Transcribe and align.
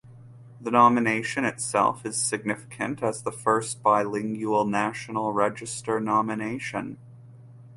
The 0.59 0.71
nomination 0.71 1.45
itself 1.45 2.07
is 2.07 2.17
significant 2.17 3.03
as 3.03 3.21
the 3.21 3.31
first 3.31 3.83
bilingual 3.83 4.65
National 4.65 5.31
Register 5.31 5.99
nomination. 5.99 6.97